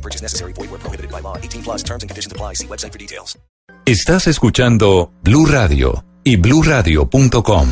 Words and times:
No 0.00 0.02
purchase 0.02 0.22
necessary. 0.22 0.52
Void 0.54 0.70
where 0.70 0.80
prohibited 0.80 1.10
by 1.12 1.20
law. 1.20 1.36
18 1.36 1.62
plus 1.62 1.82
terms 1.82 2.02
and 2.02 2.08
conditions 2.10 2.32
apply. 2.32 2.54
See 2.54 2.66
website 2.66 2.92
for 2.92 2.98
details. 2.98 3.38
Estás 3.84 4.26
escuchando 4.26 5.12
Blue 5.22 5.46
Radio 5.46 6.04
y 6.24 6.36
BlueRadio.com. 6.36 7.68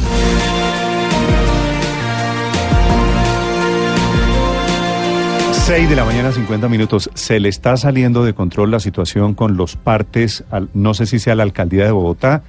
Seis 5.52 5.88
de 5.90 5.96
la 5.96 6.04
mañana, 6.04 6.32
50 6.32 6.66
minutos. 6.68 7.10
Se 7.14 7.38
le 7.40 7.50
está 7.50 7.76
saliendo 7.76 8.24
de 8.24 8.32
control 8.32 8.70
la 8.70 8.80
situación 8.80 9.34
con 9.34 9.56
los 9.58 9.76
partes, 9.76 10.44
al- 10.50 10.70
no 10.72 10.94
sé 10.94 11.04
si 11.04 11.18
sea 11.18 11.34
la 11.34 11.42
alcaldía 11.42 11.84
de 11.84 11.90
Bogotá, 11.90 12.42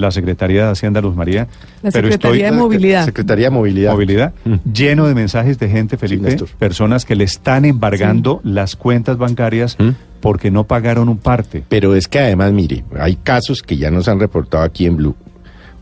la 0.00 0.10
Secretaría 0.10 0.64
de 0.66 0.70
Hacienda 0.72 1.00
Luz 1.00 1.14
María, 1.14 1.46
La 1.82 1.90
pero 1.90 2.08
Secretaría 2.08 2.46
estoy 2.46 2.56
de 2.56 2.62
Movilidad. 2.62 3.04
Secretaría 3.04 3.46
de 3.46 3.50
Movilidad. 3.50 3.92
movilidad 3.92 4.32
lleno 4.72 5.06
de 5.06 5.14
mensajes 5.14 5.58
de 5.58 5.68
gente, 5.68 5.96
Felipe, 5.96 6.22
Néstor. 6.28 6.48
personas 6.58 7.04
que 7.04 7.14
le 7.14 7.24
están 7.24 7.64
embargando 7.64 8.40
las 8.42 8.76
cuentas 8.76 9.16
bancarias 9.18 9.76
¿Mm? 9.78 9.90
porque 10.20 10.50
no 10.50 10.64
pagaron 10.64 11.08
un 11.08 11.18
parte. 11.18 11.62
Pero 11.68 11.94
es 11.94 12.08
que 12.08 12.18
además, 12.18 12.52
mire, 12.52 12.84
hay 12.98 13.16
casos 13.16 13.62
que 13.62 13.76
ya 13.76 13.90
nos 13.90 14.08
han 14.08 14.18
reportado 14.20 14.64
aquí 14.64 14.86
en 14.86 14.96
Blue. 14.96 15.14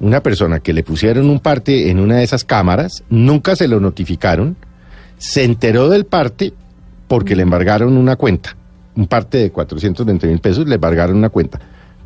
Una 0.00 0.22
persona 0.22 0.60
que 0.60 0.72
le 0.72 0.84
pusieron 0.84 1.28
un 1.28 1.40
parte 1.40 1.90
en 1.90 1.98
una 1.98 2.16
de 2.18 2.22
esas 2.24 2.44
cámaras, 2.44 3.02
nunca 3.10 3.56
se 3.56 3.66
lo 3.66 3.80
notificaron, 3.80 4.56
se 5.16 5.42
enteró 5.44 5.88
del 5.88 6.06
parte 6.06 6.52
porque 7.08 7.34
le 7.34 7.42
embargaron 7.42 7.96
una 7.96 8.14
cuenta. 8.16 8.54
Un 8.94 9.06
parte 9.08 9.38
de 9.38 9.50
420 9.50 10.26
mil 10.28 10.38
pesos, 10.38 10.68
le 10.68 10.76
embargaron 10.76 11.16
una 11.16 11.30
cuenta. 11.30 11.58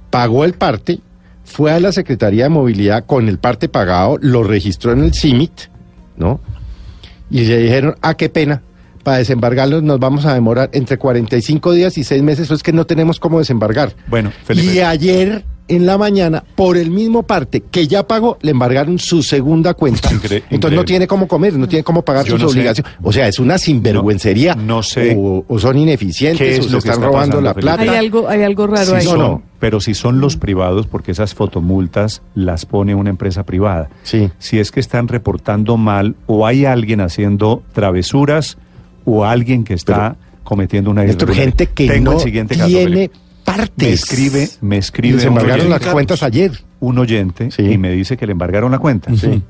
Pagó 0.09 0.45
el 0.45 0.55
parte, 0.55 1.01
fue 1.45 1.73
a 1.73 1.81
la 1.81 1.93
Secretaría 1.93 2.45
de 2.45 2.49
Movilidad 2.51 3.05
con 3.07 3.29
el 3.29 3.39
parte 3.39 3.69
pagado, 3.69 4.19
lo 4.21 4.43
registró 4.43 4.93
en 4.93 5.05
el 5.05 5.15
CIMIT, 5.15 5.53
¿no? 6.17 6.41
Y 7.31 7.45
le 7.45 7.59
dijeron, 7.59 7.97
ah, 8.03 8.15
qué 8.15 8.29
pena, 8.29 8.63
para 9.03 9.19
desembargarlo 9.19 9.81
nos 9.83 9.99
vamos 9.99 10.25
a 10.27 10.35
demorar 10.35 10.71
entre 10.73 10.99
45 10.99 11.73
días 11.73 11.99
y 11.99 12.05
6 12.05 12.23
meses, 12.23 12.45
eso 12.47 12.55
es 12.55 12.63
que 12.63 12.73
no 12.73 12.87
tenemos 12.87 13.19
cómo 13.19 13.39
desembargar. 13.39 13.95
Bueno, 14.07 14.33
Felipe. 14.45 14.75
Y 14.75 14.81
ayer 14.81 15.45
en 15.69 15.87
la 15.87 15.97
mañana, 15.97 16.43
por 16.57 16.77
el 16.77 16.91
mismo 16.91 17.23
parte 17.23 17.61
que 17.71 17.87
ya 17.87 18.07
pagó, 18.07 18.37
le 18.43 18.51
embargaron 18.51 18.99
su 18.99 19.23
segunda 19.23 19.75
cuenta. 19.75 20.11
Incre- 20.11 20.43
Entonces 20.51 20.77
no 20.77 20.85
tiene 20.85 21.07
cómo 21.07 21.27
comer, 21.29 21.55
no 21.57 21.67
tiene 21.69 21.83
cómo 21.85 22.03
pagar 22.03 22.25
Yo 22.27 22.33
sus 22.33 22.43
no 22.43 22.49
sé. 22.49 22.53
obligaciones. 22.59 22.93
O 23.03 23.13
sea, 23.13 23.29
es 23.29 23.39
una 23.39 23.57
sinvergüencería. 23.59 24.55
No- 24.55 24.63
no 24.77 24.83
sé 24.83 25.15
O, 25.17 25.45
o 25.49 25.59
son 25.59 25.79
ineficientes, 25.79 26.59
es 26.59 26.67
o 26.67 26.69
lo 26.71 26.81
se 26.81 26.89
que 26.89 26.91
están 26.91 26.93
está 26.95 27.07
robando 27.07 27.37
pasando, 27.37 27.41
la 27.43 27.55
Felipe. 27.55 27.63
plata. 27.77 27.83
Hay 27.93 27.99
algo, 27.99 28.29
hay 28.29 28.43
algo 28.43 28.67
raro 28.67 28.87
Sí 28.87 28.93
ahí. 28.95 29.05
no, 29.05 29.11
son, 29.11 29.19
no. 29.21 29.43
pero 29.59 29.81
si 29.81 29.95
son 29.95 30.21
los 30.21 30.37
privados, 30.37 30.87
porque 30.87 31.13
esas 31.13 31.35
fotomultas 31.35 32.23
las 32.35 32.67
pone 32.67 32.95
una 32.95 33.11
empresa 33.11 33.45
privada. 33.45 33.89
Sí. 34.03 34.31
Si 34.39 34.59
es 34.59 34.71
que 34.73 34.81
están 34.81 35.09
reportando 35.09 35.77
mal 35.77 36.17
o 36.27 36.47
hay 36.47 36.65
alguien 36.65 37.01
haciendo 37.01 37.63
travesuras 37.73 38.59
o 39.05 39.25
alguien 39.25 39.65
que 39.65 39.75
está 39.75 40.17
cometiendo 40.45 40.91
una 40.91 41.05
irregularidad. 41.05 41.45
gente 41.45 41.67
que 41.69 41.89
Tengo 41.89 42.11
no 42.13 42.17
el 42.19 42.23
siguiente 42.25 42.57
caso, 42.57 42.67
tiene 42.69 42.85
Felipe. 42.85 43.15
Partes. 43.57 43.87
Me 43.89 43.93
escribe, 43.93 44.49
me 44.61 44.77
escribe 44.79 45.17
Les 45.17 45.25
embargaron 45.25 45.67
oyente, 45.67 45.85
las 45.85 45.93
cuentas 45.93 46.23
ayer. 46.23 46.53
un 46.81 46.99
oyente 46.99 47.51
Sí. 47.51 47.63
y 47.63 47.79
me 47.79 47.91
dice 47.93 48.17
que 48.17 48.27
le 48.27 48.33
embargaron 48.33 48.73
la 48.73 48.79
cuenta. 48.79 49.15
Sí. 49.17 49.43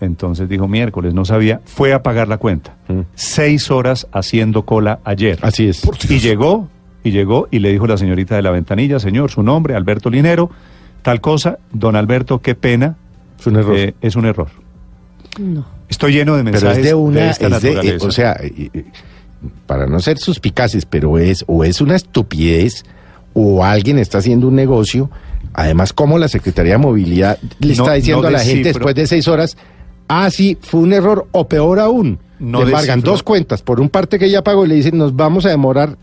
Entonces 0.00 0.48
dijo 0.48 0.66
miércoles, 0.66 1.14
no 1.14 1.24
sabía, 1.24 1.60
fue 1.64 1.92
a 1.92 2.02
pagar 2.02 2.26
la 2.28 2.38
cuenta. 2.38 2.74
Mm. 2.88 3.00
Seis 3.14 3.70
horas 3.70 4.08
haciendo 4.12 4.64
cola 4.64 4.98
ayer. 5.04 5.38
Así 5.42 5.68
es. 5.68 5.82
Y 6.08 6.18
llegó, 6.18 6.68
y 7.04 7.12
llegó, 7.12 7.46
y 7.52 7.60
le 7.60 7.70
dijo 7.70 7.86
la 7.86 7.96
señorita 7.96 8.34
de 8.34 8.42
la 8.42 8.50
ventanilla, 8.50 8.98
señor, 8.98 9.30
su 9.30 9.42
nombre, 9.44 9.76
Alberto 9.76 10.10
Linero, 10.10 10.50
tal 11.02 11.20
cosa, 11.20 11.58
don 11.72 11.94
Alberto, 11.94 12.40
qué 12.40 12.54
pena, 12.56 12.96
Es 13.38 13.46
un 13.46 13.56
error. 13.56 13.76
eh, 13.76 13.94
es 14.00 14.16
un 14.16 14.26
error. 14.26 14.48
No. 15.38 15.64
Estoy 15.88 16.14
lleno 16.14 16.36
de 16.36 16.42
pero 16.42 16.52
mensajes 16.54 16.78
es 16.78 16.84
de 16.84 16.94
una, 16.94 17.30
esta 17.30 17.46
es 17.48 17.62
de, 17.62 17.70
eh, 17.72 17.98
o 18.00 18.10
sea, 18.10 18.36
eh, 18.40 18.84
para 19.66 19.86
no 19.86 20.00
ser 20.00 20.18
suspicaces, 20.18 20.84
pero 20.86 21.18
es 21.18 21.44
o 21.46 21.62
es 21.64 21.80
una 21.80 21.94
estupidez 21.96 22.84
o 23.34 23.64
alguien 23.64 23.98
está 23.98 24.18
haciendo 24.18 24.48
un 24.48 24.54
negocio. 24.56 25.10
Además, 25.54 25.92
como 25.92 26.18
la 26.18 26.28
Secretaría 26.28 26.72
de 26.72 26.78
Movilidad 26.78 27.38
le 27.60 27.68
No- 27.68 27.72
está 27.84 27.92
diciendo 27.94 28.22
no 28.22 28.28
a 28.28 28.30
la 28.32 28.40
gente 28.40 28.68
después 28.68 28.94
de 28.94 29.06
seis 29.06 29.28
horas, 29.28 29.56
ah, 30.08 30.30
sí, 30.30 30.56
fue 30.60 30.80
un 30.80 30.92
error, 30.92 31.26
o 31.32 31.46
peor 31.48 31.78
aún, 31.78 32.18
No 32.38 32.60
le 32.60 32.66
embargan 32.66 33.00
dos 33.02 33.22
cuentas 33.22 33.62
por 33.62 33.80
un 33.80 33.88
parte 33.88 34.18
que 34.18 34.30
ya 34.30 34.42
pagó 34.42 34.64
y 34.64 34.68
le 34.68 34.74
dicen, 34.76 34.96
nos 34.98 35.14
vamos 35.14 35.44
a 35.46 35.50
demorar 35.50 35.96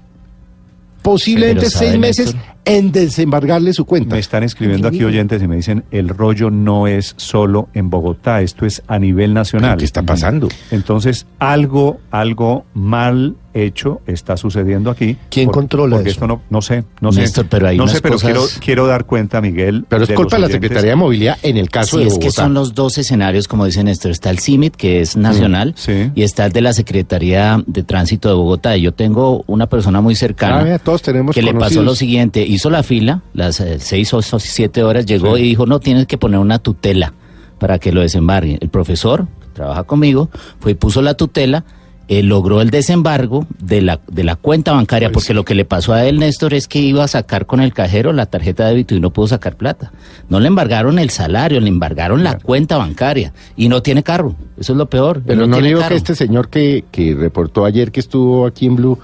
posiblemente 1.02 1.62
Pero, 1.62 1.72
¿sabe, 1.72 1.88
seis 1.88 2.00
meses 2.00 2.26
Néstor? 2.36 2.56
en 2.66 2.92
desembargarle 2.92 3.74
su 3.74 3.86
cuenta. 3.86 4.16
Me 4.16 4.20
están 4.20 4.44
escribiendo 4.44 4.88
aquí 4.88 5.04
oyentes 5.04 5.42
y 5.42 5.48
me 5.48 5.56
dicen, 5.56 5.84
el 5.92 6.10
rollo 6.10 6.52
no 6.52 6.88
es 6.88 7.14
solo 7.18 7.70
en 7.74 7.90
Bogotá, 7.90 8.42
esto 8.42 8.66
es 8.66 8.84
a 8.88 9.00
nivel 9.00 9.34
nacional. 9.34 9.78
¿Qué 9.78 9.86
está 9.86 10.04
pasando? 10.04 10.50
Entonces, 10.72 11.26
algo, 11.40 12.00
algo 12.12 12.66
mal 12.74 13.36
hecho 13.54 14.02
está 14.08 14.38
sucediendo 14.38 14.92
aquí. 14.92 15.18
¿Quién 15.30 15.50
controla 15.50 15.96
porque 15.98 16.10
eso? 16.10 16.18
esto 16.18 16.28
no, 16.28 16.42
no 16.50 16.62
sé, 16.62 16.84
no 17.02 17.12
sé. 17.12 17.22
Néstor, 17.22 17.48
pero 17.50 17.68
hay 17.68 17.78
no 17.78 17.84
unas 17.84 17.96
sé, 17.96 18.02
pero 18.02 18.16
cosas- 18.16 18.28
quiero, 18.32 18.46
quiero 18.64 18.88
dar 18.88 19.06
cuenta, 19.06 19.42
Miguel. 19.42 19.86
Pero 19.90 20.04
es 20.04 20.10
de 20.10 20.16
culpa 20.16 20.36
de 20.38 20.42
la. 20.44 20.48
Secretaría 20.50 20.92
de 20.92 20.96
Movilidad 20.96 21.38
en 21.44 21.58
el 21.58 21.70
caso 21.70 21.98
Sí, 21.98 22.04
de 22.04 22.08
es 22.08 22.14
Bogotá. 22.14 22.26
que 22.28 22.32
son 22.32 22.54
los 22.54 22.74
dos 22.76 22.98
escenarios, 22.98 23.48
como 23.48 23.66
dice 23.66 23.84
Néstor. 23.84 24.12
Está 24.12 24.30
el 24.30 24.40
CIMIT, 24.40 24.76
que 24.76 25.02
es 25.02 25.16
nacional, 25.18 25.74
sí. 25.78 26.12
y 26.16 26.24
está 26.24 26.46
el 26.48 26.52
de 26.52 26.62
la 26.62 26.74
Secretaría 26.74 27.64
de 27.66 27.84
Tránsito 27.84 28.30
de 28.30 28.36
Bogotá. 28.36 28.78
Y 28.78 28.82
Yo 28.82 28.94
tengo 28.94 29.44
una 29.48 29.68
persona 29.68 30.02
muy 30.02 30.16
cercana 30.16 30.60
Ah, 30.60 30.64
mira, 30.64 30.80
todos 30.80 31.02
tenemos 31.02 31.34
que 31.36 31.42
le 31.42 31.54
pasó 31.54 31.82
lo 31.84 31.96
siguiente. 31.96 32.42
Hizo 32.46 32.70
la 32.70 32.84
fila, 32.84 33.22
las 33.34 33.60
eh, 33.60 33.80
seis 33.80 34.14
o 34.14 34.22
siete 34.22 34.84
horas, 34.84 35.06
llegó 35.06 35.38
y 35.38 35.44
dijo, 35.44 35.66
no, 35.66 35.80
tienes 35.80 36.06
que 36.08 36.18
poner 36.18 36.40
una 36.40 36.60
tutela 36.60 37.14
para 37.60 37.78
que 37.80 37.92
lo 37.92 38.02
desembargue. 38.02 38.58
El 38.62 38.70
profesor, 38.70 39.28
que 39.42 39.48
trabaja 39.54 39.84
conmigo, 39.84 40.30
fue 40.60 40.72
y 40.72 40.76
puso 40.76 41.02
la 41.02 41.14
tutela, 41.16 41.66
eh, 42.10 42.24
logró 42.24 42.60
el 42.60 42.72
desembargo 42.72 43.46
de 43.60 43.84
la, 43.84 44.00
de 44.12 44.24
la 44.24 44.36
cuenta 44.36 44.72
bancaria, 44.72 45.12
porque 45.12 45.36
lo 45.36 45.46
que 45.46 45.54
le 45.54 45.64
pasó 45.64 45.94
a 45.94 46.06
él, 46.06 46.18
Néstor, 46.18 46.56
es 46.56 46.68
que 46.68 46.80
iba 46.80 47.04
a 47.04 47.08
sacar 47.08 47.46
con 47.46 47.62
el 47.62 47.72
cajero 47.72 48.14
la 48.14 48.26
tarjeta 48.26 48.66
de 48.66 48.72
débito 48.72 48.96
y 48.96 49.00
no 49.00 49.12
pudo 49.12 49.28
sacar 49.28 49.56
plata. 49.56 49.92
No 50.28 50.40
le 50.40 50.48
embargaron 50.48 50.98
el 50.98 51.12
salario, 51.12 51.62
le 51.62 51.68
embargaron 51.68 52.24
la 52.24 52.40
cuenta 52.40 52.78
bancaria 52.78 53.32
y 53.56 53.70
no 53.70 53.84
tiene 53.84 54.02
carro. 54.02 54.36
Eso 54.58 54.74
es 54.74 54.78
lo 54.80 54.90
peor. 54.90 55.22
Pero 55.24 55.46
no, 55.46 55.62
digo 55.62 55.82
carro. 55.82 55.90
que 55.90 55.98
este 55.98 56.16
señor 56.16 56.50
que, 56.50 56.84
que 56.92 57.14
reportó 57.14 57.64
ayer 57.64 57.92
que 57.92 58.00
estuvo 58.00 58.48
aquí 58.48 58.66
en 58.66 58.76
Blue, 58.76 58.98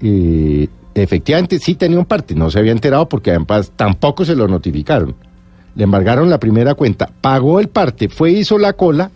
eh, 0.00 0.68
efectivamente 0.94 1.58
sí 1.58 1.74
tenía 1.74 1.98
un 1.98 2.06
parte, 2.06 2.34
no 2.34 2.50
se 2.50 2.60
había 2.60 2.72
enterado 2.72 3.10
porque 3.10 3.28
además 3.28 3.72
tampoco 3.76 4.24
se 4.24 4.34
lo 4.34 4.48
notificaron. 4.48 5.14
Le 5.74 5.84
embargaron 5.84 6.30
la 6.30 6.40
primera 6.40 6.74
cuenta, 6.74 7.10
pagó 7.20 7.60
el 7.60 7.68
parte, 7.68 8.08
fue, 8.08 8.30
hizo 8.30 8.56
la 8.56 8.72
cola, 8.72 9.10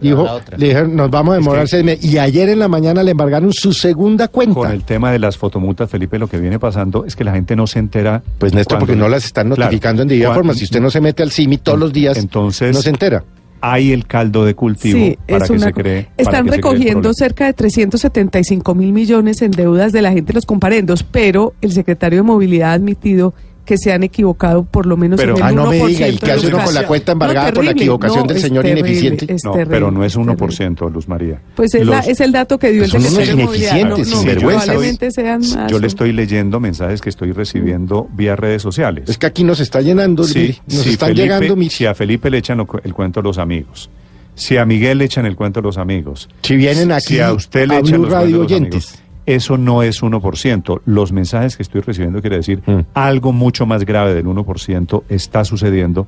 dijo, 0.00 0.26
le 0.56 0.66
dijeron, 0.68 0.94
nos 0.96 1.10
vamos 1.10 1.32
a 1.32 1.38
demorar 1.38 1.62
que- 1.64 1.68
seis 1.68 1.84
meses. 1.84 2.04
Y 2.04 2.18
ayer 2.18 2.48
en 2.48 2.58
la 2.58 2.68
mañana 2.68 3.02
le 3.02 3.10
embargaron 3.12 3.52
su 3.52 3.72
segunda 3.72 4.28
cuenta. 4.28 4.54
Con 4.54 4.70
el 4.70 4.84
tema 4.84 5.10
de 5.12 5.18
las 5.18 5.36
fotomultas, 5.36 5.90
Felipe, 5.90 6.18
lo 6.18 6.28
que 6.28 6.38
viene 6.38 6.58
pasando 6.58 7.04
es 7.04 7.16
que 7.16 7.24
la 7.24 7.32
gente 7.32 7.56
no 7.56 7.66
se 7.66 7.78
entera. 7.78 8.22
Pues 8.38 8.52
Néstor, 8.54 8.78
cuando- 8.78 8.86
porque 8.86 8.98
no 9.00 9.08
las 9.08 9.24
están 9.24 9.48
Claro, 9.48 9.62
notificando 9.64 10.02
en 10.02 10.08
debida 10.08 10.32
forma. 10.34 10.54
Si 10.54 10.64
usted 10.64 10.80
no 10.80 10.90
se 10.90 11.00
mete 11.00 11.22
al 11.22 11.30
CIMI 11.30 11.58
todos 11.58 11.78
los 11.78 11.92
días, 11.92 12.16
Entonces- 12.18 12.74
no 12.74 12.82
se 12.82 12.90
entera. 12.90 13.24
Hay 13.64 13.92
el 13.92 14.06
caldo 14.08 14.44
de 14.44 14.56
cultivo 14.56 14.98
Sí, 14.98 15.16
para 15.28 15.44
es 15.44 15.50
que 15.50 15.56
una 15.56 15.66
se 15.66 15.72
cree. 15.72 16.02
para 16.02 16.14
Están 16.16 16.32
que 16.46 16.50
se 16.52 16.60
cree 16.60 16.72
recogiendo 16.72 17.14
cerca 17.14 17.46
de 17.46 17.52
375 17.52 18.74
mil 18.74 18.92
millones 18.92 19.40
en 19.40 19.52
deudas 19.52 19.92
de 19.92 20.02
la 20.02 20.10
gente 20.10 20.32
de 20.32 20.34
los 20.34 20.46
comparendos, 20.46 21.04
pero 21.04 21.54
el 21.60 21.70
secretario 21.72 22.18
de 22.18 22.22
Movilidad 22.24 22.70
ha 22.70 22.74
admitido 22.74 23.34
que 23.64 23.78
se 23.78 23.92
han 23.92 24.02
equivocado 24.02 24.64
por 24.64 24.86
lo 24.86 24.96
menos 24.96 25.18
Pero- 25.20 25.36
en 25.36 25.38
el 25.38 25.42
Ah, 25.44 25.52
no 25.52 25.66
me 25.70 25.78
1% 25.80 25.86
diga, 25.86 26.08
¿y 26.08 26.12
de 26.12 26.18
qué 26.18 26.26
los 26.26 26.36
hace 26.38 26.46
uno 26.48 26.64
con 26.64 26.74
la 26.74 26.86
cuenta 26.86 27.12
embargada 27.12 27.52
por 27.52 27.64
la 27.64 27.70
equivocación 27.70 28.26
del 28.26 28.40
señor 28.40 28.64
terrible, 28.64 28.80
ineficiente? 28.90 29.36
No, 29.44 29.52
terrible, 29.52 29.70
pero 29.70 29.90
no 29.92 30.04
es 30.04 30.12
es 30.12 30.18
1%, 30.18 30.88
Luz 30.90 31.06
María. 31.08 31.40
Pues 31.54 31.74
es, 31.74 31.86
la- 31.86 32.00
es 32.00 32.20
el 32.20 32.32
dato 32.32 32.58
que 32.58 32.72
dio 32.72 32.84
el 32.84 32.90
secretario 32.90 33.36
de 33.36 33.44
Movilidad. 33.44 33.94
probablemente 34.40 35.10
sean 35.10 35.40
más. 35.54 35.70
Yo 35.70 35.78
le 35.78 35.86
estoy 35.86 36.12
leyendo 36.12 36.60
mensajes 36.60 37.00
que 37.00 37.08
estoy 37.08 37.32
recibiendo 37.32 38.08
vía 38.14 38.36
redes 38.36 38.62
sociales. 38.62 39.08
Es 39.08 39.18
que 39.18 39.26
aquí 39.26 39.44
nos 39.44 39.60
está 39.60 39.80
llenando, 39.80 40.24
Sí, 40.24 40.58
nos 40.66 40.82
si 40.82 40.90
están 40.90 41.10
Felipe- 41.10 41.22
llegando 41.22 41.56
mis... 41.56 41.72
Si 41.72 41.86
a 41.86 41.94
Felipe 41.94 42.30
le 42.30 42.38
echan 42.38 42.64
el 42.84 42.94
cuento 42.94 43.22
los 43.22 43.38
amigos, 43.38 43.90
si 44.34 44.56
a 44.56 44.64
Miguel 44.66 44.98
le 44.98 45.04
echan 45.04 45.26
el 45.26 45.36
cuento 45.36 45.60
los 45.60 45.78
amigos, 45.78 46.28
Si 46.42 46.56
vienen 46.56 46.90
aquí 46.92 47.14
si 47.14 47.20
a 47.20 47.32
usted 47.32 47.68
le 47.68 47.76
a 47.76 47.78
echan 47.78 47.92
Blue 48.00 48.02
los 48.04 48.12
Radio 48.12 48.36
cuentos 48.38 48.50
los 48.50 48.52
oyentes. 48.60 48.88
amigos, 48.88 49.01
eso 49.26 49.56
no 49.58 49.82
es 49.82 50.02
1%. 50.02 50.80
Los 50.84 51.12
mensajes 51.12 51.56
que 51.56 51.62
estoy 51.62 51.80
recibiendo 51.80 52.20
quiere 52.20 52.36
decir 52.36 52.62
Mm. 52.66 52.80
algo 52.94 53.32
mucho 53.32 53.66
más 53.66 53.84
grave 53.84 54.14
del 54.14 54.26
1% 54.26 55.04
está 55.08 55.44
sucediendo. 55.44 56.06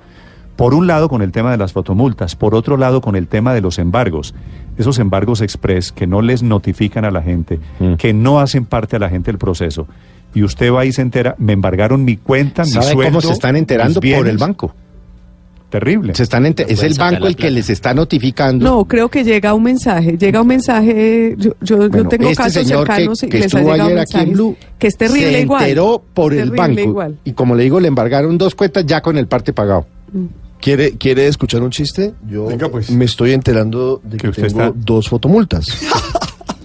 Por 0.57 0.73
un 0.75 0.87
lado 0.87 1.09
con 1.09 1.21
el 1.23 1.33
tema 1.33 1.51
de 1.51 1.57
las 1.57 1.73
fotomultas, 1.73 2.37
por 2.37 2.55
otro 2.55 2.77
lado 2.77 3.01
con 3.01 3.17
el 3.17 3.27
tema 3.27 3.53
de 3.55 3.61
los 3.61 3.79
embargos. 3.81 4.35
Esos 4.79 4.99
embargos 5.01 5.41
express 5.41 5.91
que 5.91 6.07
no 6.07 6.23
les 6.23 6.43
notifican 6.45 7.05
a 7.05 7.11
la 7.11 7.23
gente, 7.23 7.59
Mm. 7.81 7.95
que 7.95 8.13
no 8.13 8.39
hacen 8.41 8.65
parte 8.65 8.97
a 8.97 8.99
la 9.01 9.09
gente 9.09 9.31
del 9.33 9.39
proceso. 9.39 9.87
y 10.37 10.43
usted 10.43 10.73
va 10.73 10.85
y 10.85 10.91
se 10.91 11.01
entera, 11.01 11.37
me 11.39 11.53
embargaron 11.53 12.05
mi 12.05 12.17
cuenta, 12.17 12.65
mi 12.65 12.71
¿Sabe 12.73 12.87
sueldo. 12.87 13.05
cómo 13.05 13.21
se 13.21 13.33
están 13.33 13.55
enterando? 13.55 14.01
Por 14.01 14.27
el 14.27 14.37
banco. 14.37 14.75
Terrible. 15.75 16.15
Se 16.15 16.23
están 16.23 16.47
es 16.47 16.83
el 16.85 16.95
banco 16.95 17.27
el 17.27 17.35
que 17.35 17.51
les 17.51 17.69
está 17.69 17.93
notificando. 17.95 18.65
No, 18.65 18.85
creo 18.85 19.09
que 19.09 19.25
llega 19.25 19.53
un 19.55 19.65
mensaje, 19.65 20.17
llega 20.17 20.41
un 20.41 20.47
mensaje, 20.47 21.35
yo, 21.37 21.51
yo, 21.63 21.91
tengo 21.91 22.29
este 22.31 22.35
casos 22.37 22.53
señor 22.53 22.87
que- 22.87 22.93
cercanos 22.93 23.23
y 23.25 23.29
que 23.29 23.39
les 23.41 23.53
ha 23.55 23.59
estuvo 23.59 23.73
ayer 23.73 23.83
aquí 23.83 23.91
en 23.91 23.97
mensajes 24.21 24.33
Blue 24.35 24.57
que 24.79 24.87
es 24.87 24.97
terrible 24.97 25.33
se 25.33 25.41
igual. 25.41 25.63
enteró 25.65 26.05
por 26.15 26.33
el 26.33 26.51
banco 26.53 26.81
igual. 26.81 27.19
y 27.25 27.33
como 27.33 27.57
le 27.57 27.65
digo 27.65 27.81
le 27.81 27.89
embargaron 27.89 28.39
dos 28.39 28.55
cuentas 28.55 28.87
ya 28.87 29.01
con 29.01 29.19
el 29.19 29.27
parte 29.27 29.53
pagado. 29.53 29.85
¿Quiere, 30.61 30.93
¿Quiere 30.93 31.27
escuchar 31.27 31.61
un 31.63 31.71
chiste? 31.71 32.15
Yo 32.31 32.47
Venga, 32.47 32.69
pues. 32.69 32.89
me 32.91 33.05
estoy 33.07 33.33
enterando 33.33 34.01
de 34.05 34.17
Que 34.17 34.23
que, 34.23 34.29
usted 34.31 34.47
tengo 34.47 34.63
está- 34.63 34.73
dos 34.77 35.09
fotomultas. 35.09 35.67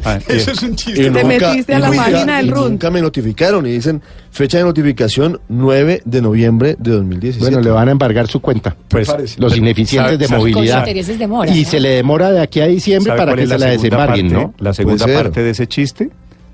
Ah, 0.10 0.20
y- 0.30 1.06
un 1.08 1.14
Te 1.14 1.24
metiste 1.24 1.74
a 1.76 1.80
la 1.80 1.92
página 1.92 2.38
del 2.38 2.52
RUN. 2.52 2.70
Nunca 2.72 2.90
me 2.92 3.02
notificaron 3.02 3.66
y 3.66 3.72
dicen 3.72 4.02
fecha 4.32 4.58
de 4.60 4.64
notificación 4.64 5.40
9 5.50 6.02
de 6.06 6.22
noviembre 6.22 6.76
de 6.80 6.92
2017. 6.92 7.40
Bueno, 7.46 7.62
le 7.62 7.70
van 7.72 7.88
a 7.88 7.92
embargar 7.92 8.28
su 8.28 8.40
cuenta. 8.40 8.76
Pues, 8.88 9.08
los 9.38 9.56
ineficientes 9.58 10.20
de 10.20 10.28
¿sabe- 10.28 10.40
movilidad. 10.40 10.86
Con 10.86 11.48
Y 11.50 11.64
¿no? 11.64 11.70
se 11.70 11.80
le 11.80 11.90
demora 11.90 12.32
de 12.32 12.42
aquí 12.42 12.60
a 12.62 12.68
diciembre 12.68 13.10
¿sabe 13.12 13.20
para 13.20 13.36
que 13.36 13.44
es 13.44 13.50
se 13.50 13.58
la 13.58 13.66
desembarguen, 13.68 14.30
parte- 14.32 14.44
¿no? 14.46 14.54
La 14.60 14.74
segunda 14.74 15.06
parte 15.06 15.44
de 15.44 15.50
ese 15.52 15.68
chiste, 15.68 16.10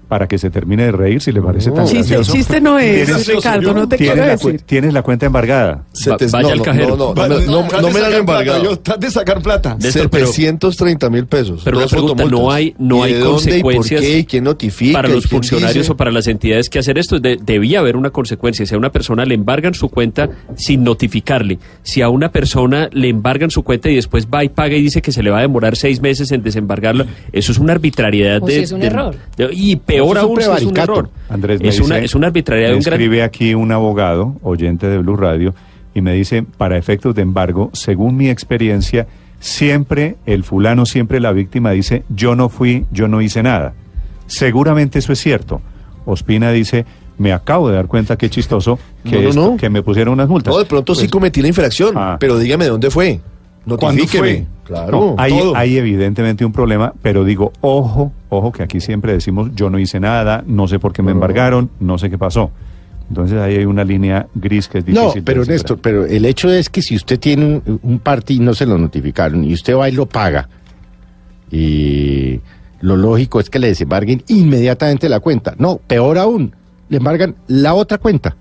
para 0.08 0.28
que 0.28 0.38
se 0.38 0.50
termine 0.50 0.86
de 0.86 0.92
reír 0.92 1.22
si 1.22 1.32
le 1.32 1.42
parece 1.42 1.72
tan 1.72 1.86
Chiste, 1.86 2.16
gracioso. 2.16 2.34
chiste 2.34 2.62
no 2.62 2.78
es, 2.80 3.06
Tienes- 3.08 3.28
Ricardo, 3.28 3.74
no 3.74 3.88
te 3.88 3.98
quiero 3.98 4.24
decir. 4.24 4.62
tienes 4.66 4.94
la 4.94 5.02
cuenta 5.02 5.26
embargada. 5.26 5.84
Vaya 6.32 6.42
no, 6.42 6.50
al 6.54 6.62
cajero. 6.62 6.96
No, 6.98 7.14
no, 7.14 7.28
no, 7.28 7.40
me- 7.40 7.46
no, 7.46 7.82
no 7.82 7.90
me 7.92 8.00
la 8.00 8.08
han 8.08 8.14
embargado. 8.14 8.80
de 9.00 9.12
sacar 9.12 9.42
plata. 9.42 9.76
Néstor, 9.80 10.10
pero- 10.10 10.28
730 10.28 11.10
mil 11.10 11.26
pesos. 11.26 11.62
Pero 11.64 11.78
una 11.78 11.88
pregunta, 11.88 12.26
no 12.26 12.52
hay- 12.52 12.76
no 12.78 13.00
¿Y 13.00 13.08
hay 13.10 13.14
de 13.14 13.20
dónde 13.20 13.32
consecuencias 13.42 14.02
¿Y 14.02 14.06
por 14.06 14.12
qué? 14.14 14.20
¿Y 14.20 14.26
quién 14.26 14.44
notifica? 14.44 14.94
para 14.94 15.10
¿Y 15.10 15.14
los 15.14 15.28
quién 15.28 15.40
funcionarios 15.42 15.84
dice? 15.84 15.92
o 15.92 15.98
para 15.98 16.12
las 16.12 16.28
entidades 16.28 16.70
que 16.70 16.80
hacer 16.80 16.98
esto, 16.98 17.20
de- 17.20 17.38
debía 17.42 17.80
haber 17.80 17.96
una 17.98 18.10
consecuencia. 18.12 18.66
Si 18.66 18.74
a 18.76 18.78
una 18.78 18.92
persona 18.92 19.26
le 19.26 19.36
embargan 19.36 19.74
su 19.74 19.90
cuenta 19.90 20.30
sin 20.56 20.84
notificarle, 20.84 21.60
si 21.84 22.02
a 22.02 22.10
una 22.10 22.32
persona 22.32 22.90
le 22.92 23.10
embargan 23.10 23.50
su 23.52 23.64
cuenta 23.64 23.90
y 23.90 23.96
después 23.96 24.28
va 24.34 24.44
y 24.44 24.50
paga 24.50 24.76
y 24.76 24.82
dice 24.82 25.02
que 25.02 25.12
se 25.12 25.24
le 25.24 25.30
va 25.32 25.40
a 25.40 25.42
demorar 25.42 25.76
seis 25.76 26.02
meses 26.02 26.32
en 26.32 26.42
desembargarla, 26.44 27.06
eso 27.32 27.52
es 27.52 27.58
una 27.58 27.74
arbitrariedad 27.74 28.42
O 28.44 28.46
de, 28.48 28.54
si 28.54 28.60
es 28.62 28.72
un 28.72 28.80
de- 28.82 28.88
error. 28.88 29.16
de- 29.38 29.50
y 29.54 29.76
peor 29.96 30.18
es 30.18 30.24
un 30.24 30.30
aún 30.30 30.36
si 30.36 30.42
es 30.42 30.48
un 30.48 30.54
prevaricato. 30.74 30.92
error. 30.94 31.10
Andrés 31.30 31.62
me 31.62 31.68
es, 31.70 31.80
una, 31.80 31.98
es 32.00 32.16
una 32.16 32.28
arbitrariedad 32.28 32.70
de 32.72 32.76
un 32.78 32.82
gran... 32.82 32.94
escribe 33.00 33.24
aquí 33.24 33.54
un 33.54 33.72
abogado, 33.72 34.36
oyente 34.44 34.88
de 34.88 34.98
Blue 35.00 35.16
Radio, 35.18 35.54
y 35.94 36.02
me 36.02 36.14
dice, 36.14 36.44
para 36.44 36.78
efectos 36.78 37.16
de 37.16 37.22
embargo, 37.22 37.70
según 37.74 38.18
mi 38.18 38.30
experiencia, 38.30 39.08
siempre 39.40 40.16
el 40.26 40.44
fulano, 40.44 40.86
siempre 40.86 41.20
la 41.20 41.32
víctima 41.32 41.72
dice, 41.72 42.04
yo 42.10 42.36
no 42.36 42.50
fui, 42.50 42.86
yo 42.92 43.08
no 43.08 43.22
hice 43.22 43.44
nada. 43.44 43.74
Seguramente 44.28 45.00
eso 45.00 45.14
es 45.14 45.20
cierto. 45.20 45.62
Ospina 46.06 46.52
dice, 46.52 46.86
me 47.18 47.32
acabo 47.32 47.70
de 47.70 47.76
dar 47.76 47.88
cuenta 47.88 48.18
qué 48.18 48.30
chistoso 48.30 48.78
que, 49.04 49.16
No, 49.18 49.22
no, 49.22 49.30
esto- 49.30 49.52
no. 49.52 49.58
que 49.58 49.70
me 49.70 49.82
pusieron 49.82 50.14
unas 50.14 50.28
multas. 50.28 50.54
No, 50.54 50.60
de 50.60 50.66
pronto 50.66 50.94
sí 50.96 51.02
Pues, 51.04 51.12
cometí 51.12 51.42
la 51.42 51.48
infracción, 51.48 51.94
Ah. 51.98 52.18
pero 52.20 52.38
dígame 52.38 52.66
de 52.66 52.72
dónde 52.72 52.90
fue. 52.90 53.20
¿Cuándo 53.66 53.78
Notifíqueme. 54.04 54.48
Claro. 54.66 54.92
No, 54.92 55.16
hay, 55.18 55.32
todo. 55.32 55.56
hay 55.56 55.78
evidentemente 55.78 56.44
un 56.44 56.52
problema, 56.52 56.94
pero 57.02 57.24
digo, 57.24 57.54
ojo, 57.62 58.12
ojo, 58.30 58.52
que 58.52 58.64
aquí 58.64 58.82
siempre 58.82 59.14
decimos, 59.14 59.52
yo 59.56 59.70
no 59.70 59.80
hice 59.80 60.00
nada, 60.00 60.44
no 60.46 60.68
sé 60.68 60.80
por 60.80 60.92
qué 60.92 61.02
me 61.02 61.12
No, 61.12 61.18
embargaron, 61.18 61.70
no 61.80 61.98
sé 61.98 62.10
qué 62.10 62.18
pasó. 62.18 62.52
Entonces 63.08 63.40
ahí 63.40 63.58
hay 63.58 63.66
una 63.66 63.84
línea 63.84 64.28
gris 64.34 64.68
que 64.68 64.80
es 64.80 64.86
difícil. 64.86 65.08
No, 65.08 65.14
de 65.14 65.22
pero 65.22 65.42
descifrar. 65.42 65.56
Néstor, 65.56 65.80
pero 65.80 66.06
el 66.06 66.26
hecho 66.26 66.52
es 66.52 66.70
que 66.70 66.82
si 66.82 66.96
usted 66.96 67.20
tiene 67.20 67.46
un, 67.46 67.80
un 67.84 68.00
parte 68.00 68.34
y 68.34 68.40
no 68.40 68.56
se 68.56 68.66
lo 68.66 68.78
notificaron 68.78 69.44
y 69.44 69.54
usted 69.54 69.76
va 69.78 69.88
y 69.88 69.92
lo 69.92 70.08
paga, 70.08 70.50
y 71.52 72.40
lo 72.82 72.98
lógico 72.98 73.40
es 73.40 73.50
que 73.50 73.60
le 73.60 73.68
desembarguen 73.68 74.24
inmediatamente 74.28 75.10
la 75.10 75.20
cuenta. 75.20 75.56
No, 75.58 75.78
peor 75.78 76.18
aún, 76.18 76.56
le 76.90 76.98
embargan 76.98 77.36
la 77.48 77.74
otra 77.74 77.98
cuenta. 77.98 78.36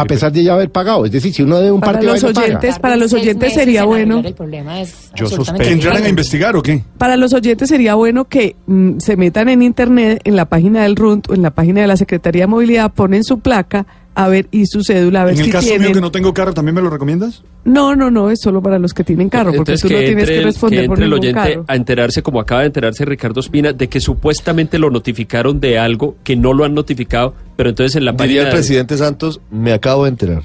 A 0.00 0.04
pesar 0.04 0.32
de 0.32 0.42
ya 0.44 0.54
haber 0.54 0.70
pagado. 0.70 1.04
Es 1.04 1.12
decir, 1.12 1.32
si 1.32 1.42
uno 1.42 1.58
debe 1.58 1.72
un 1.72 1.80
Para 1.80 2.02
y 2.02 2.06
los 2.06 2.22
paga. 2.22 2.40
oyentes, 2.40 2.78
para 2.78 2.96
los 2.96 3.12
oyentes 3.12 3.52
sería 3.54 3.80
en 3.82 3.86
bueno. 3.86 4.22
El 4.24 4.34
problema 4.34 4.80
es 4.80 5.10
Yo 5.14 5.24
absolutamente 5.26 5.36
sospecho- 5.64 5.68
¿Que 5.68 5.72
entraran 5.74 6.04
a 6.04 6.08
investigar 6.08 6.56
o 6.56 6.62
qué? 6.62 6.82
Para 6.98 7.16
los 7.16 7.32
oyentes 7.34 7.68
sería 7.68 7.94
bueno 7.94 8.26
que 8.26 8.56
mm, 8.66 8.98
se 8.98 9.16
metan 9.16 9.48
en 9.48 9.62
internet, 9.62 10.20
en 10.24 10.36
la 10.36 10.44
página 10.46 10.82
del 10.82 10.96
RUNT 10.96 11.28
o 11.30 11.34
en 11.34 11.42
la 11.42 11.50
página 11.50 11.80
de 11.80 11.86
la 11.86 11.96
Secretaría 11.96 12.44
de 12.44 12.46
Movilidad, 12.48 12.92
ponen 12.92 13.24
su 13.24 13.40
placa 13.40 13.86
a 14.20 14.28
ver 14.28 14.48
y 14.50 14.66
su 14.66 14.82
cédula 14.82 15.22
a 15.22 15.24
ver 15.26 15.34
En 15.34 15.40
el 15.44 15.50
caso 15.50 15.66
tienen. 15.68 15.86
mío 15.88 15.94
que 15.94 16.00
no 16.00 16.10
tengo 16.10 16.34
carro, 16.34 16.52
¿también 16.52 16.74
me 16.74 16.80
lo 16.82 16.90
recomiendas? 16.90 17.42
No, 17.64 17.94
no, 17.94 18.10
no, 18.10 18.30
es 18.30 18.40
solo 18.40 18.60
para 18.60 18.78
los 18.78 18.92
que 18.92 19.04
tienen 19.04 19.28
carro, 19.28 19.52
porque 19.54 19.58
Entonces 19.72 19.82
tú 19.82 19.88
no 19.88 19.98
que 20.00 20.06
tienes 20.06 20.22
entre, 20.24 20.34
que 20.34 20.38
el- 20.40 20.44
responder 20.46 20.80
que 20.82 20.88
por 20.88 20.96
entre 20.98 21.04
el 21.04 21.10
ningún 21.10 21.24
oyente 21.24 21.52
carro. 21.54 21.64
a 21.68 21.76
enterarse, 21.76 22.22
como 22.22 22.40
acaba 22.40 22.62
de 22.62 22.66
enterarse 22.66 23.04
Ricardo 23.04 23.40
Espina, 23.40 23.72
de 23.72 23.88
que 23.88 24.00
supuestamente 24.00 24.78
lo 24.78 24.90
notificaron 24.90 25.60
de 25.60 25.78
algo 25.78 26.16
que 26.24 26.34
no 26.36 26.52
lo 26.52 26.64
han 26.64 26.74
notificado, 26.74 27.34
pero 27.56 27.70
entonces 27.70 27.94
en 27.96 28.04
la 28.04 28.12
Diría 28.12 28.24
página... 28.26 28.42
el 28.42 28.50
presidente 28.50 28.96
Santos, 28.96 29.40
me 29.50 29.72
acabo 29.72 30.04
de 30.04 30.10
enterar. 30.10 30.42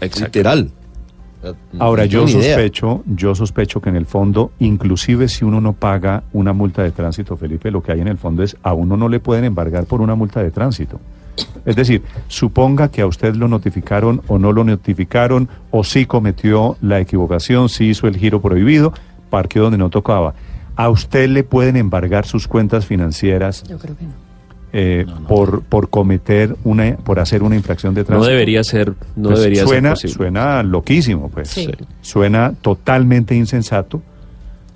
Exacto. 0.00 0.26
Literal. 0.38 0.70
Ahora 1.78 2.04
No 2.04 2.08
yo 2.10 2.28
idea. 2.28 2.54
sospecho, 2.56 3.02
yo 3.06 3.34
sospecho 3.34 3.80
que 3.80 3.88
en 3.88 3.96
el 3.96 4.06
fondo, 4.06 4.50
inclusive 4.58 5.28
si 5.28 5.44
uno 5.44 5.60
no 5.60 5.74
paga 5.74 6.24
una 6.32 6.52
multa 6.52 6.82
de 6.82 6.90
tránsito, 6.90 7.36
Felipe, 7.36 7.70
lo 7.70 7.82
que 7.82 7.92
hay 7.92 8.00
en 8.00 8.08
el 8.08 8.18
fondo 8.18 8.42
es 8.42 8.56
a 8.62 8.72
uno 8.72 8.96
no 8.96 9.08
le 9.08 9.20
pueden 9.20 9.44
embargar 9.44 9.84
por 9.84 10.00
una 10.00 10.14
multa 10.16 10.42
de 10.42 10.50
tránsito. 10.50 10.98
Es 11.64 11.76
decir, 11.76 12.02
suponga 12.28 12.88
que 12.90 13.02
a 13.02 13.06
usted 13.06 13.34
lo 13.34 13.48
notificaron 13.48 14.22
o 14.28 14.38
no 14.38 14.52
lo 14.52 14.64
notificaron, 14.64 15.48
o 15.70 15.84
sí 15.84 16.06
cometió 16.06 16.76
la 16.80 17.00
equivocación, 17.00 17.68
sí 17.68 17.86
hizo 17.90 18.06
el 18.08 18.16
giro 18.16 18.40
prohibido, 18.40 18.92
parqueó 19.30 19.64
donde 19.64 19.78
no 19.78 19.90
tocaba. 19.90 20.34
A 20.76 20.88
usted 20.90 21.28
le 21.28 21.42
pueden 21.44 21.76
embargar 21.76 22.26
sus 22.26 22.46
cuentas 22.48 22.86
financieras 22.86 23.64
Yo 23.64 23.78
creo 23.78 23.96
que 23.96 24.04
no. 24.04 24.10
eh, 24.72 25.06
por 25.26 25.62
por 25.62 25.88
cometer 25.90 26.54
una, 26.64 26.96
por 26.98 27.18
hacer 27.18 27.42
una 27.42 27.56
infracción 27.56 27.94
de 27.94 28.04
tránsito. 28.04 28.24
No 28.26 28.30
debería 28.30 28.62
ser, 28.62 28.92
no 29.16 29.30
Pues 29.30 29.40
debería 29.40 29.64
suena, 29.66 29.96
ser. 29.96 30.10
Suena 30.10 30.62
loquísimo, 30.62 31.28
pues. 31.30 31.48
Sí. 31.48 31.68
Suena 32.02 32.52
totalmente 32.60 33.34
insensato, 33.34 34.02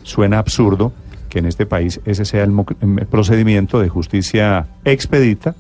suena 0.02 0.38
absurdo 0.38 0.92
que 1.28 1.38
en 1.38 1.46
este 1.46 1.66
país 1.66 2.00
ese 2.06 2.24
sea 2.24 2.42
el, 2.44 2.50
mo- 2.50 2.66
el 2.80 3.06
procedimiento 3.06 3.78
de 3.78 3.88
justicia 3.88 4.66
expedita, 4.84 5.54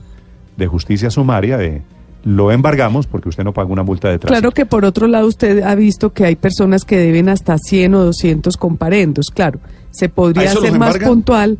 de 0.60 0.66
justicia 0.68 1.10
sumaria, 1.10 1.56
de 1.56 1.82
lo 2.22 2.52
embargamos 2.52 3.06
porque 3.06 3.30
usted 3.30 3.42
no 3.44 3.52
paga 3.54 3.70
una 3.70 3.82
multa 3.82 4.08
de 4.08 4.18
tránsito. 4.18 4.40
Claro 4.40 4.52
que 4.54 4.66
por 4.66 4.84
otro 4.84 5.06
lado 5.08 5.26
usted 5.26 5.62
ha 5.62 5.74
visto 5.74 6.12
que 6.12 6.26
hay 6.26 6.36
personas 6.36 6.84
que 6.84 6.98
deben 6.98 7.28
hasta 7.30 7.56
100 7.58 7.94
o 7.94 8.04
200 8.04 8.56
comparendos. 8.58 9.26
Claro, 9.34 9.58
se 9.90 10.04
¿A 10.04 10.08
podría 10.10 10.52
ser 10.54 10.78
más 10.78 10.98
puntual. 10.98 11.56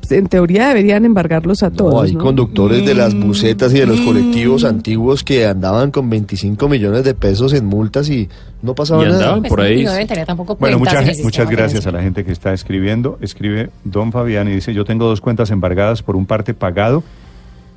Pues, 0.00 0.10
En 0.10 0.26
teoría 0.26 0.66
deberían 0.66 1.04
embargarlos 1.04 1.62
a 1.62 1.70
todos. 1.70 1.94
No, 1.94 2.00
hay 2.02 2.12
¿no? 2.14 2.18
conductores 2.24 2.84
de 2.84 2.92
las 2.96 3.14
busetas 3.14 3.72
y 3.72 3.78
de 3.78 3.86
los 3.86 4.00
Mm. 4.00 4.04
colectivos 4.04 4.64
antiguos 4.64 5.22
que 5.22 5.46
andaban 5.46 5.92
con 5.92 6.10
25 6.10 6.68
millones 6.68 7.04
de 7.04 7.14
pesos 7.14 7.52
en 7.52 7.66
multas 7.66 8.08
y 8.10 8.28
no 8.62 8.74
pasaba 8.74 9.02
Y 9.02 9.06
nada. 9.06 9.18
andaban 9.18 9.40
Pues 9.42 9.50
por 9.50 9.60
ahí. 9.60 9.84
no 9.84 9.92
deben 9.92 10.08
tener 10.08 10.26
tampoco 10.26 10.56
Bueno, 10.56 10.80
muchas, 10.80 11.48
gracias 11.48 11.86
a 11.86 11.92
la 11.92 12.02
gente 12.02 12.24
que 12.24 12.32
está 12.32 12.52
escribiendo. 12.52 13.16
Escribe 13.20 13.70
don 13.84 14.10
Fabián 14.10 14.48
y 14.48 14.54
dice, 14.54 14.74
yo 14.74 14.84
tengo 14.84 15.06
dos 15.06 15.20
cuentas 15.20 15.52
embargadas 15.52 16.02
por 16.02 16.16
un 16.16 16.26
parte 16.26 16.52
pagado, 16.52 17.04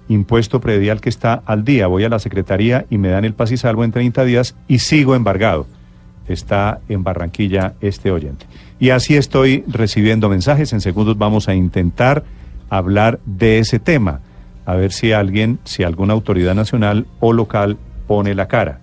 impuesto 0.07 0.62
predial 0.62 1.01
que 1.01 1.09
está 1.09 1.41
al 1.45 1.63
día. 1.63 1.88
Voy 1.88 2.03
a 2.03 2.09
la 2.09 2.19
secretaría 2.19 2.85
y 2.89 2.97
me 2.97 3.09
dan 3.09 3.25
el 3.25 3.33
paz 3.33 3.51
y 3.51 3.57
salvo 3.57 3.83
en 3.83 3.91
30 3.91 4.24
días 4.25 4.55
y 4.67 4.79
sigo 4.79 5.15
embargado. 5.15 5.67
Está 6.27 6.79
en 6.89 7.03
Barranquilla 7.03 7.74
este 7.81 8.12
oyente. 8.12 8.45
Y 8.79 8.89
así 8.89 9.15
estoy 9.15 9.63
recibiendo 9.67 10.29
mensajes. 10.29 10.74
En 10.74 10.81
segundos 10.81 11.17
vamos 11.17 11.47
a 11.47 11.55
intentar 11.55 12.24
hablar 12.69 13.19
de 13.25 13.59
ese 13.59 13.79
tema. 13.79 14.21
A 14.65 14.75
ver 14.75 14.91
si 14.91 15.12
alguien, 15.12 15.59
si 15.63 15.83
alguna 15.83 16.13
autoridad 16.13 16.55
nacional 16.55 17.05
o 17.19 17.33
local 17.33 17.77
pone 18.07 18.33
la 18.33 18.47
cara. 18.47 18.79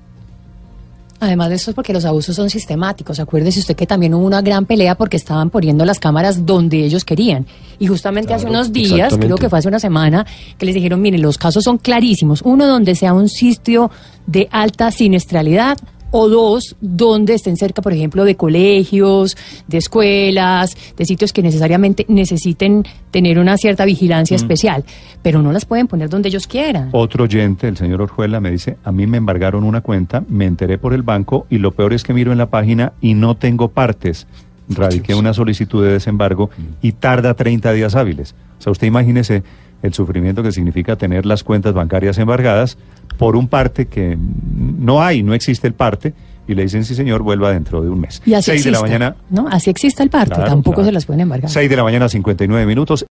Además 1.22 1.50
de 1.50 1.54
eso 1.54 1.70
es 1.70 1.76
porque 1.76 1.92
los 1.92 2.04
abusos 2.04 2.34
son 2.34 2.50
sistemáticos. 2.50 3.20
Acuérdese 3.20 3.60
usted 3.60 3.76
que 3.76 3.86
también 3.86 4.12
hubo 4.12 4.26
una 4.26 4.42
gran 4.42 4.66
pelea 4.66 4.96
porque 4.96 5.16
estaban 5.16 5.50
poniendo 5.50 5.84
las 5.84 6.00
cámaras 6.00 6.44
donde 6.44 6.84
ellos 6.84 7.04
querían. 7.04 7.46
Y 7.78 7.86
justamente 7.86 8.34
hace 8.34 8.46
unos 8.46 8.72
días, 8.72 9.16
creo 9.16 9.36
que 9.36 9.48
fue 9.48 9.60
hace 9.60 9.68
una 9.68 9.78
semana, 9.78 10.26
que 10.58 10.66
les 10.66 10.74
dijeron, 10.74 11.00
miren, 11.00 11.22
los 11.22 11.38
casos 11.38 11.62
son 11.62 11.78
clarísimos. 11.78 12.42
Uno, 12.42 12.66
donde 12.66 12.96
sea 12.96 13.14
un 13.14 13.28
sitio 13.28 13.88
de 14.26 14.48
alta 14.50 14.90
siniestralidad. 14.90 15.78
O 16.12 16.28
dos, 16.28 16.76
donde 16.80 17.34
estén 17.34 17.56
cerca, 17.56 17.82
por 17.82 17.92
ejemplo, 17.92 18.24
de 18.24 18.36
colegios, 18.36 19.36
de 19.66 19.78
escuelas, 19.78 20.76
de 20.96 21.04
sitios 21.04 21.32
que 21.32 21.42
necesariamente 21.42 22.06
necesiten 22.08 22.84
tener 23.10 23.38
una 23.38 23.56
cierta 23.56 23.84
vigilancia 23.84 24.36
especial. 24.36 24.84
Pero 25.22 25.42
no 25.42 25.50
las 25.50 25.64
pueden 25.64 25.88
poner 25.88 26.08
donde 26.08 26.28
ellos 26.28 26.46
quieran. 26.46 26.90
Otro 26.92 27.24
oyente, 27.24 27.66
el 27.66 27.76
señor 27.76 28.02
Orjuela, 28.02 28.40
me 28.40 28.50
dice, 28.50 28.76
a 28.84 28.92
mí 28.92 29.06
me 29.06 29.16
embargaron 29.16 29.64
una 29.64 29.80
cuenta, 29.80 30.22
me 30.28 30.44
enteré 30.44 30.78
por 30.78 30.92
el 30.92 31.02
banco 31.02 31.46
y 31.50 31.58
lo 31.58 31.72
peor 31.72 31.92
es 31.92 32.04
que 32.04 32.14
miro 32.14 32.30
en 32.30 32.38
la 32.38 32.50
página 32.50 32.92
y 33.00 33.14
no 33.14 33.36
tengo 33.36 33.68
partes. 33.68 34.26
Radiqué 34.68 35.14
una 35.14 35.34
solicitud 35.34 35.84
de 35.84 35.92
desembargo 35.92 36.50
y 36.80 36.92
tarda 36.92 37.34
30 37.34 37.72
días 37.72 37.94
hábiles. 37.94 38.34
O 38.58 38.62
sea, 38.62 38.72
usted 38.72 38.86
imagínese 38.86 39.42
el 39.82 39.92
sufrimiento 39.92 40.42
que 40.42 40.52
significa 40.52 40.96
tener 40.96 41.26
las 41.26 41.42
cuentas 41.42 41.74
bancarias 41.74 42.18
embargadas 42.18 42.78
por 43.22 43.36
un 43.36 43.46
parte 43.46 43.86
que 43.86 44.18
no 44.18 45.00
hay, 45.00 45.22
no 45.22 45.32
existe 45.32 45.68
el 45.68 45.74
parte, 45.74 46.12
y 46.48 46.56
le 46.56 46.64
dicen, 46.64 46.84
sí 46.84 46.96
señor, 46.96 47.22
vuelva 47.22 47.52
dentro 47.52 47.80
de 47.80 47.88
un 47.88 48.00
mes. 48.00 48.20
Y 48.26 48.34
así 48.34 48.50
Seis 48.50 48.64
de 48.64 48.72
la 48.72 48.80
mañana, 48.80 49.14
¿no? 49.30 49.46
Así 49.48 49.70
exista 49.70 50.02
el 50.02 50.10
parte, 50.10 50.34
Claro, 50.34 50.50
tampoco 50.50 50.74
claro. 50.76 50.86
se 50.86 50.92
las 50.92 51.06
pueden 51.06 51.20
embargar. 51.20 51.48
6 51.48 51.70
de 51.70 51.76
la 51.76 51.84
mañana, 51.84 52.08
59 52.08 52.66
minutos. 52.66 53.06